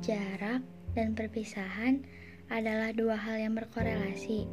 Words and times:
jarak 0.00 0.64
dan 0.96 1.12
perpisahan 1.12 2.00
adalah 2.48 2.96
dua 2.96 3.18
hal 3.18 3.36
yang 3.36 3.52
berkorelasi. 3.52 4.48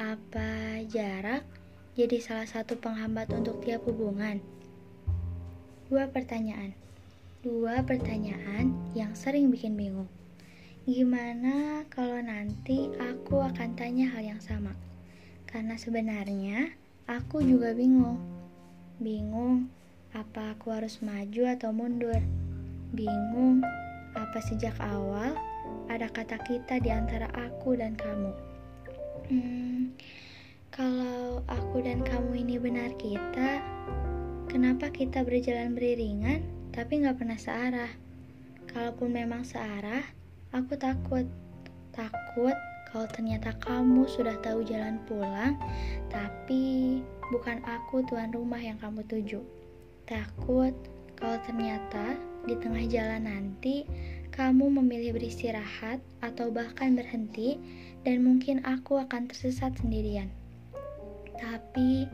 Apa 0.00 0.80
jarak 0.88 1.44
jadi 1.98 2.16
salah 2.22 2.48
satu 2.48 2.78
penghambat 2.78 3.28
untuk 3.34 3.60
tiap 3.60 3.84
hubungan? 3.84 4.40
Dua 5.92 6.08
pertanyaan. 6.08 6.72
Dua 7.44 7.84
pertanyaan 7.84 8.72
yang 8.96 9.12
sering 9.12 9.52
bikin 9.52 9.76
bingung. 9.76 10.08
Gimana 10.88 11.84
kalau 11.92 12.16
nanti 12.24 12.88
aku 12.96 13.44
akan 13.44 13.76
tanya 13.76 14.08
hal 14.16 14.24
yang 14.24 14.40
sama? 14.40 14.72
Karena 15.44 15.76
sebenarnya 15.76 16.72
aku 17.04 17.44
juga 17.44 17.76
bingung. 17.76 18.16
Bingung 18.96 19.77
apa 20.16 20.56
aku 20.56 20.72
harus 20.72 21.04
maju 21.04 21.42
atau 21.52 21.68
mundur? 21.68 22.16
Bingung 22.96 23.60
apa 24.16 24.40
sejak 24.40 24.72
awal 24.80 25.36
ada 25.92 26.08
kata 26.08 26.40
kita 26.48 26.80
di 26.80 26.88
antara 26.88 27.28
aku 27.36 27.76
dan 27.76 27.92
kamu? 27.92 28.32
Hmm, 29.28 29.92
kalau 30.72 31.44
aku 31.44 31.84
dan 31.84 32.00
kamu 32.00 32.40
ini 32.40 32.56
benar 32.56 32.96
kita, 32.96 33.60
kenapa 34.48 34.88
kita 34.88 35.20
berjalan 35.24 35.76
beriringan 35.76 36.40
tapi 36.72 37.04
nggak 37.04 37.20
pernah 37.20 37.36
searah? 37.36 37.92
Kalaupun 38.68 39.12
memang 39.12 39.44
searah, 39.44 40.04
aku 40.56 40.76
takut. 40.80 41.28
Takut 41.92 42.54
kalau 42.88 43.04
ternyata 43.10 43.52
kamu 43.60 44.08
sudah 44.08 44.38
tahu 44.40 44.64
jalan 44.64 44.96
pulang, 45.04 45.60
tapi 46.08 47.00
bukan 47.28 47.60
aku 47.68 48.00
tuan 48.08 48.32
rumah 48.32 48.60
yang 48.62 48.80
kamu 48.80 49.04
tuju. 49.04 49.57
Takut 50.08 50.72
kalau 51.20 51.36
ternyata 51.44 52.16
di 52.48 52.56
tengah 52.56 52.80
jalan 52.88 53.28
nanti 53.28 53.84
kamu 54.32 54.80
memilih 54.80 55.20
beristirahat 55.20 56.00
atau 56.24 56.48
bahkan 56.48 56.96
berhenti 56.96 57.60
dan 58.08 58.24
mungkin 58.24 58.64
aku 58.64 58.96
akan 58.96 59.28
tersesat 59.28 59.76
sendirian. 59.76 60.32
Tapi 61.36 62.08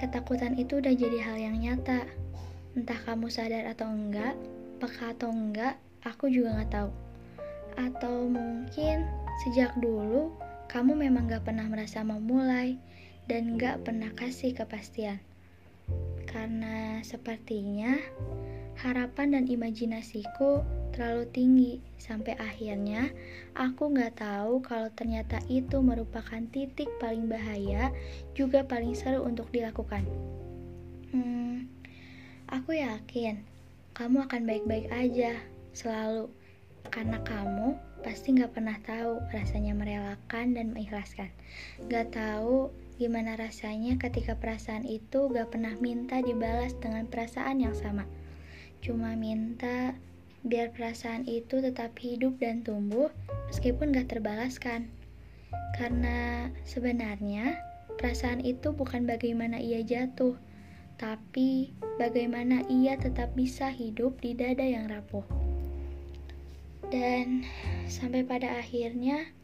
ketakutan 0.00 0.56
itu 0.56 0.80
udah 0.80 0.96
jadi 0.96 1.18
hal 1.20 1.36
yang 1.36 1.56
nyata. 1.60 2.08
Entah 2.72 2.96
kamu 3.04 3.28
sadar 3.28 3.68
atau 3.68 3.84
enggak, 3.92 4.32
peka 4.80 5.12
atau 5.12 5.28
enggak, 5.28 5.76
aku 6.08 6.32
juga 6.32 6.56
nggak 6.56 6.72
tahu. 6.72 6.90
Atau 7.76 8.32
mungkin 8.32 9.04
sejak 9.44 9.76
dulu 9.76 10.32
kamu 10.72 11.04
memang 11.04 11.28
gak 11.28 11.44
pernah 11.44 11.68
merasa 11.68 12.00
memulai 12.00 12.80
dan 13.28 13.60
gak 13.60 13.84
pernah 13.84 14.08
kasih 14.16 14.56
kepastian. 14.56 15.20
Karena 16.36 17.00
sepertinya 17.00 17.96
harapan 18.76 19.40
dan 19.40 19.44
imajinasiku 19.48 20.60
terlalu 20.92 21.24
tinggi 21.32 21.72
sampai 21.96 22.36
akhirnya 22.36 23.08
aku 23.56 23.88
nggak 23.88 24.20
tahu 24.20 24.60
kalau 24.60 24.92
ternyata 24.92 25.40
itu 25.48 25.80
merupakan 25.80 26.44
titik 26.52 26.92
paling 27.00 27.24
bahaya 27.24 27.88
juga 28.36 28.68
paling 28.68 28.92
seru 28.92 29.24
untuk 29.24 29.48
dilakukan. 29.48 30.04
Hmm, 31.16 31.72
aku 32.52 32.76
yakin 32.76 33.40
kamu 33.96 34.28
akan 34.28 34.44
baik-baik 34.44 34.92
aja 34.92 35.40
selalu 35.72 36.28
karena 36.92 37.16
kamu 37.24 37.80
pasti 38.04 38.36
nggak 38.36 38.52
pernah 38.52 38.76
tahu 38.84 39.24
rasanya 39.32 39.72
merelakan 39.72 40.52
dan 40.52 40.76
mengikhlaskan. 40.76 41.32
Gak 41.88 42.12
tahu 42.12 42.68
Gimana 42.96 43.36
rasanya 43.36 44.00
ketika 44.00 44.40
perasaan 44.40 44.88
itu 44.88 45.28
gak 45.28 45.52
pernah 45.52 45.76
minta 45.84 46.24
dibalas 46.24 46.72
dengan 46.80 47.04
perasaan 47.04 47.60
yang 47.60 47.76
sama? 47.76 48.08
Cuma 48.80 49.12
minta 49.20 49.92
biar 50.48 50.72
perasaan 50.72 51.28
itu 51.28 51.60
tetap 51.60 51.92
hidup 52.00 52.40
dan 52.40 52.64
tumbuh 52.64 53.12
meskipun 53.52 53.92
gak 53.92 54.16
terbalaskan. 54.16 54.88
Karena 55.76 56.48
sebenarnya 56.64 57.60
perasaan 58.00 58.40
itu 58.40 58.72
bukan 58.72 59.04
bagaimana 59.04 59.60
ia 59.60 59.84
jatuh, 59.84 60.40
tapi 60.96 61.76
bagaimana 62.00 62.64
ia 62.72 62.96
tetap 62.96 63.36
bisa 63.36 63.68
hidup 63.68 64.24
di 64.24 64.32
dada 64.32 64.64
yang 64.64 64.88
rapuh. 64.88 65.28
Dan 66.88 67.44
sampai 67.92 68.24
pada 68.24 68.56
akhirnya 68.56 69.36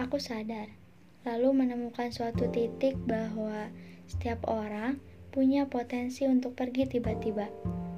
aku 0.00 0.16
sadar 0.16 0.85
lalu 1.26 1.50
menemukan 1.50 2.14
suatu 2.14 2.46
titik 2.54 2.94
bahwa 3.02 3.68
setiap 4.06 4.46
orang 4.46 5.02
punya 5.34 5.66
potensi 5.66 6.24
untuk 6.24 6.54
pergi 6.54 6.86
tiba-tiba. 6.86 7.50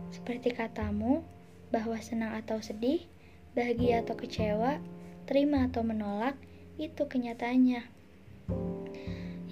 Seperti 0.08 0.56
katamu, 0.56 1.20
bahwa 1.68 2.00
senang 2.00 2.32
atau 2.34 2.58
sedih, 2.64 3.04
bahagia 3.52 4.00
atau 4.00 4.16
kecewa, 4.16 4.80
terima 5.28 5.68
atau 5.68 5.84
menolak, 5.84 6.34
itu 6.80 7.04
kenyataannya. 7.04 7.84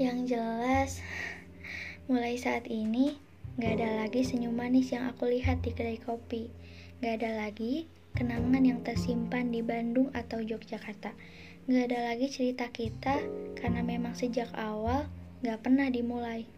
Yang 0.01 0.19
jelas, 0.25 0.91
mulai 2.11 2.41
saat 2.41 2.65
ini, 2.73 3.21
gak 3.61 3.77
ada 3.77 4.09
lagi 4.09 4.25
senyum 4.25 4.57
manis 4.57 4.91
yang 4.91 5.13
aku 5.13 5.29
lihat 5.29 5.61
di 5.61 5.77
kedai 5.77 6.01
kopi. 6.01 6.49
Gak 7.05 7.21
ada 7.21 7.45
lagi 7.45 7.85
kenangan 8.17 8.65
yang 8.65 8.81
tersimpan 8.81 9.53
di 9.53 9.61
Bandung 9.61 10.09
atau 10.17 10.41
Yogyakarta. 10.41 11.13
Gak 11.69 11.85
ada 11.93 12.09
lagi 12.09 12.33
cerita 12.33 12.73
kita 12.73 13.21
karena 13.61 13.85
memang 13.85 14.17
sejak 14.17 14.49
awal 14.57 15.05
gak 15.45 15.61
pernah 15.61 15.93
dimulai. 15.93 16.49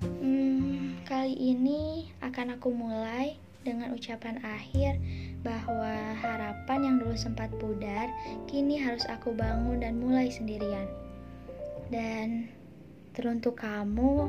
Hmm, 0.00 0.96
kali 1.04 1.36
ini 1.36 2.08
akan 2.24 2.56
aku 2.56 2.72
mulai 2.72 3.36
dengan 3.60 3.92
ucapan 3.92 4.40
akhir 4.40 4.96
bahwa 5.44 6.16
harapan 6.16 6.80
yang 6.88 6.96
dulu 7.04 7.12
sempat 7.12 7.52
pudar 7.60 8.08
kini 8.48 8.80
harus 8.80 9.04
aku 9.12 9.36
bangun 9.36 9.84
dan 9.84 10.00
mulai 10.00 10.32
sendirian. 10.32 10.88
Dan 11.92 12.48
teruntuk 13.12 13.60
kamu, 13.60 14.24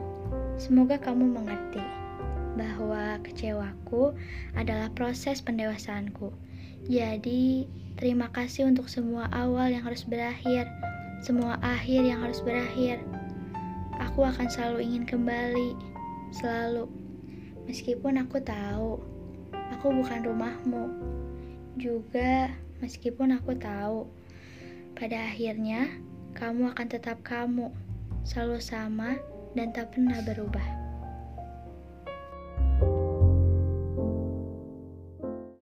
semoga 0.59 0.99
kamu 0.99 1.39
mengerti 1.39 2.00
bahwa 2.61 3.17
kecewaku 3.25 4.13
adalah 4.53 4.93
proses 4.93 5.41
pendewasaanku. 5.41 6.29
Jadi, 6.85 7.65
Terima 8.01 8.33
kasih 8.33 8.65
untuk 8.65 8.89
semua 8.89 9.29
awal 9.29 9.77
yang 9.77 9.85
harus 9.85 10.01
berakhir, 10.01 10.65
semua 11.21 11.61
akhir 11.61 12.01
yang 12.01 12.25
harus 12.25 12.41
berakhir. 12.41 12.97
Aku 14.09 14.25
akan 14.25 14.49
selalu 14.49 14.89
ingin 14.89 15.05
kembali, 15.05 15.77
selalu. 16.33 16.89
Meskipun 17.69 18.17
aku 18.17 18.41
tahu, 18.41 18.97
aku 19.53 19.87
bukan 20.01 20.25
rumahmu. 20.25 20.83
Juga 21.77 22.49
meskipun 22.81 23.37
aku 23.37 23.53
tahu, 23.53 24.09
pada 24.97 25.29
akhirnya 25.29 25.93
kamu 26.33 26.73
akan 26.73 26.87
tetap 26.89 27.21
kamu, 27.21 27.69
selalu 28.25 28.57
sama 28.57 29.13
dan 29.53 29.69
tak 29.77 29.93
pernah 29.93 30.17
berubah. 30.25 30.80